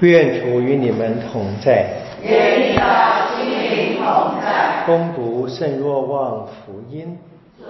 [0.00, 1.86] 愿主与你们同在。
[2.22, 2.82] 愿你的
[3.36, 4.82] 心灵同在。
[4.86, 7.18] 恭读圣若望福音。
[7.58, 7.64] 主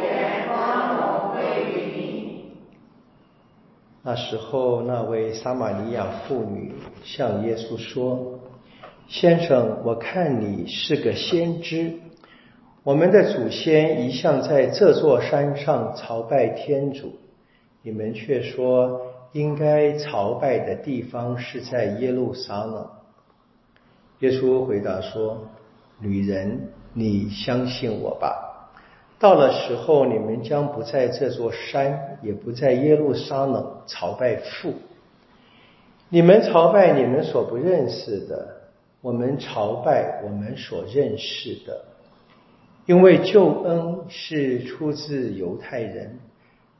[0.00, 1.42] 愿光荣归
[1.72, 2.44] 于你。
[4.02, 8.38] 那时候，那位撒玛利亚妇女向耶稣说
[9.06, 11.92] ：“先生，我看你是个先知。
[12.82, 17.12] 我们的祖先一向在这座山上朝拜天主，
[17.82, 19.00] 你们却说
[19.34, 22.88] 应该朝拜的地方是在耶路撒冷。”
[24.20, 25.48] 耶稣回答说
[26.00, 28.70] ：“女人，你相信我吧。
[29.18, 34.74] 到了时候，你们将不在这座山，也不在耶路撒冷朝拜父。
[36.08, 41.84] 你们朝拜你们所不认识的，我们朝拜我们所认识的。
[42.86, 46.20] 因为救恩是出自犹太人，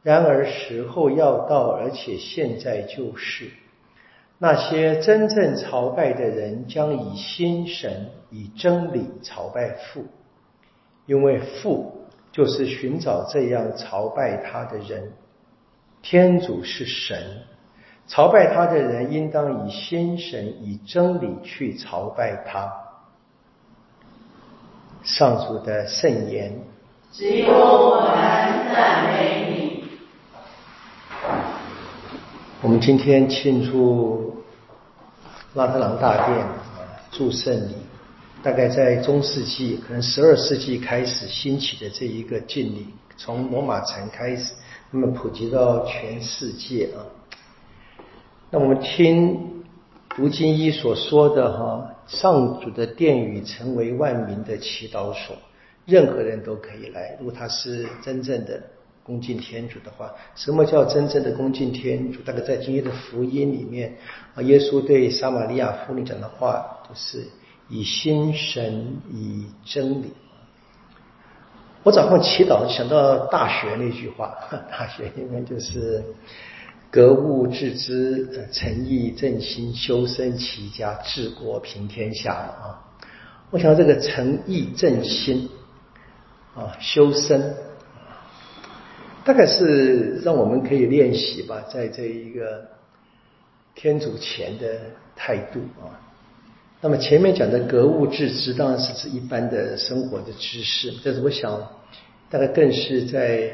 [0.05, 3.51] 然而时候要到，而且现在就是。”
[4.37, 10.05] 那些真正朝拜的人将以心神、以真理朝拜父，
[11.07, 15.13] 因为父就是寻找这样朝拜他的人。
[16.03, 17.17] 天主是神，
[18.09, 22.71] 朝拜他的人应当以心神、以真理去朝拜他。
[25.05, 26.53] 上主的圣言。
[27.13, 28.11] 只有我们
[28.75, 29.64] 赞美你。
[32.65, 34.43] 我们今天庆祝
[35.53, 36.57] 拉特朗大殿啊
[37.11, 37.75] 祝圣礼，
[38.43, 42.87] 大概在中世纪，可能十二世纪开始兴起的这一个敬礼，
[43.19, 44.55] 从罗马城开始，
[44.91, 47.05] 那么普及到全世界啊。
[48.51, 49.63] 那我们听
[50.17, 55.37] 读经一所说的哈，上主的殿宇成为万民的祈祷所，
[55.85, 58.59] 任何人都可以来，如果他是真正的。
[59.05, 62.23] 恭敬天主的话，什么叫真正的恭敬天主？
[62.23, 63.99] 大概在今天的福音里面
[64.35, 67.27] 啊，耶稣对撒玛利亚妇女讲的话，就是
[67.69, 70.15] 以心神以真理。
[71.83, 74.35] 我早上祈祷想到大学那句话，
[74.73, 76.03] 大学里面就是
[76.91, 82.81] 格物致知、诚意正心、修身齐家、治国平天下啊。
[83.51, 85.51] 我想到这个诚意正心
[86.57, 87.55] 啊，修身。
[89.25, 92.63] 大概是让我们可以练习吧，在这一个
[93.75, 94.79] 天主前的
[95.17, 95.97] 态度啊。
[96.83, 101.59] 那么前面讲的格物致知，当然是指一般的生活的知识，但是我想，
[102.29, 103.51] 大概更是在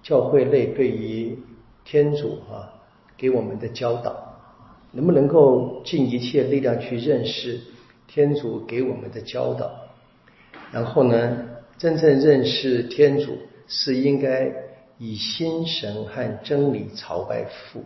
[0.00, 1.36] 教会内对于
[1.84, 2.70] 天主啊
[3.16, 4.14] 给我们的教导，
[4.92, 7.60] 能不能够尽一切力量去认识
[8.06, 9.68] 天主给我们的教导，
[10.70, 11.36] 然后呢，
[11.76, 13.36] 真正认识天主。
[13.70, 14.52] 是应该
[14.98, 17.82] 以心神和真理朝拜父。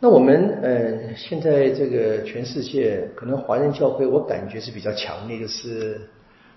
[0.00, 6.08] 那我们呃，现在这个全世界可能华人教会，我感觉是比较强烈，就是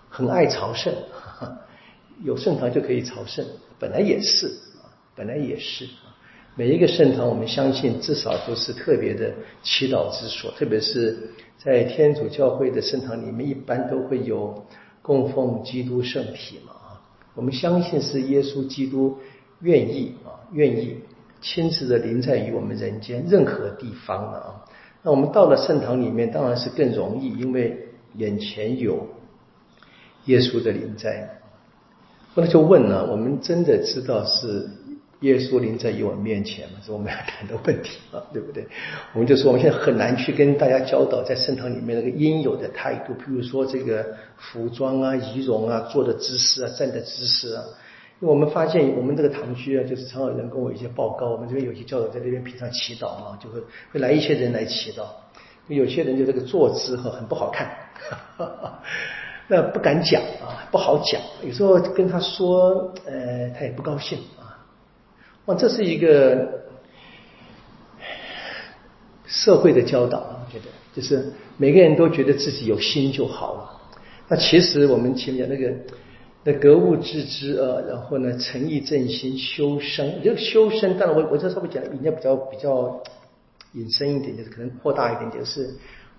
[0.09, 0.93] 很爱朝圣，
[2.23, 3.45] 有圣堂就可以朝圣，
[3.77, 4.49] 本来也是，
[5.13, 5.85] 本来也是。
[6.55, 11.17] 每一个圣堂，我们相信至少都是特别的祈祷之所，特别是
[11.57, 14.65] 在天主教会的圣堂里面，一般都会有
[15.01, 16.75] 供奉基督圣体嘛。
[17.35, 19.17] 我们相信是耶稣基督
[19.61, 20.97] 愿意啊，愿意
[21.41, 24.65] 亲自的临在于我们人间任何地方的啊。
[25.01, 29.07] 那我们到了圣堂里面，当然是更容易，因为眼前有
[30.25, 31.39] 耶稣的临在。
[32.35, 34.69] 那就问了，我们真的知道是？
[35.23, 38.65] 耶稣临在于我面前嘛，是我们要谈的问题啊， 对不对？
[39.13, 44.05] 我们就说我们现在很难去跟大家教导在圣堂里面那个应有的态度，比如说这个
[44.37, 47.63] 服装啊、仪容啊、坐的姿势啊、站的姿势啊。
[48.21, 53.59] 因为我们发现我们这个堂区啊，就是常有人跟我一些报告，我们这边有些教导在那边平常祈祷嘛，就会
[53.91, 55.05] 会来一些人来祈祷。
[55.67, 57.69] 有些人就这个坐姿哈很不好看，
[59.47, 61.21] 那不敢讲啊，不好讲。
[61.41, 64.19] 有时候跟他说，呃，他也不高兴。
[65.45, 66.63] 哇，这是一个
[69.25, 73.81] 社会的教导，我觉得就是每个人都觉得自己有心就好了。
[74.29, 75.73] 那其实我们前面讲那个
[76.45, 83.03] 那格物致知啊，然后呢诚意正心修身，这个修身当然我我这稍微讲应该比较比较
[83.73, 85.69] 引申一点，就是可能扩大一点，就是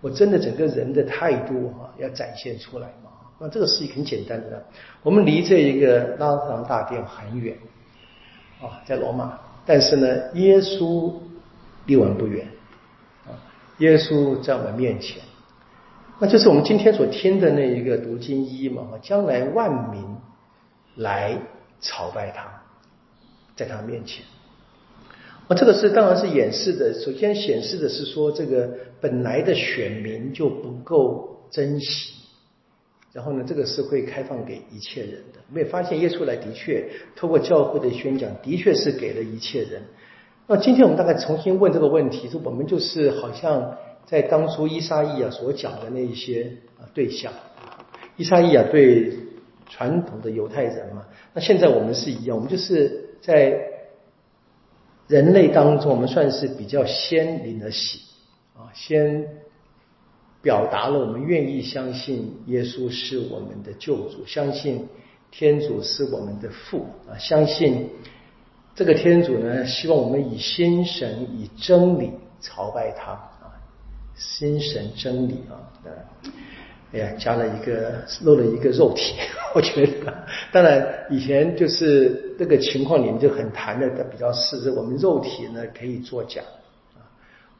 [0.02, 3.10] 我真的整个人的态度哈要展现出来嘛。
[3.40, 4.62] 那这个是很简单的，
[5.02, 7.56] 我们离这一个拉堂大殿很远。
[8.64, 11.12] 啊，在罗马，但是呢，耶稣
[11.86, 12.48] 离我们不远，
[13.26, 13.36] 啊，
[13.78, 15.22] 耶稣在我们面前，
[16.18, 20.02] 那就是我们今天所听的那一个读经一嘛，将来万民
[20.96, 21.38] 来
[21.80, 22.62] 朝拜他，
[23.54, 24.24] 在他面前。
[25.46, 26.94] 啊，这个是当然是演示的。
[26.94, 28.70] 首先显示的是说，这个
[29.00, 32.23] 本来的选民就不够珍惜。
[33.14, 35.38] 然后呢，这个是会开放给一切人的。
[35.48, 39.82] 我们也发现耶稣来的确透过教会的宣讲，的确是给了一切人。
[40.48, 47.32] 那今天我们大概重新问这个问题，说我们就是好像在当初伊莎伊亚所讲的那一些啊对象，
[48.16, 49.12] 伊莎伊亚对
[49.70, 53.56] 传统的犹太人嘛，那现在我们是一样，我们就是在
[55.06, 58.00] 人类当中，我们算是比较先领了喜
[58.56, 59.43] 啊，先。
[60.44, 64.86] 表达了我们愿意相信耶稣是我们的救主，相信
[65.30, 67.88] 天主是我们的父啊，相信
[68.74, 73.56] 这个天主呢，希望我们以心神以真理朝拜他啊，
[74.14, 75.56] 心神真理啊，
[76.92, 79.14] 哎呀，加了一个漏了一个肉体，
[79.56, 80.14] 我觉得，
[80.52, 86.42] 当然以前就是这个情况里面就很谈的比较是，我们肉体呢可以作假。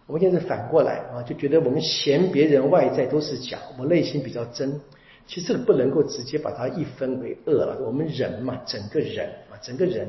[0.06, 4.79] 我们现在反过来啊，就觉得我们嫌别人外在都是假，我内心比较真。
[5.27, 7.79] 其实这个不能够直接把它一分为二了。
[7.81, 10.06] 我们人嘛，整个人啊，整个人，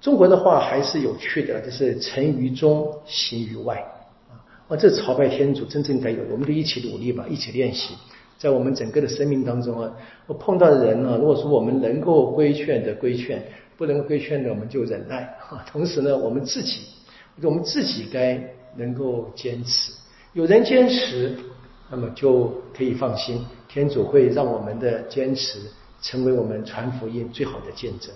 [0.00, 3.76] 中国的话还是有趣的，就是成于中，行于外
[4.28, 4.42] 啊。
[4.66, 7.94] 啊，这朝拜天主真正该有的，我们就一起努力吧，一起练习，
[8.36, 9.96] 在我们整个的生命当中啊，
[10.26, 13.40] 我碰到的人呢，如果说我们能够规劝的规劝，
[13.76, 15.32] 不能够规劝的我们就忍耐。
[15.70, 16.80] 同时呢，我们自己，
[17.40, 18.57] 我们自己该。
[18.78, 19.92] 能够坚持，
[20.32, 21.36] 有人坚持，
[21.90, 25.58] 那么就可以放心，天主会让我们的坚持
[26.00, 28.10] 成为我们传福音最好的见证。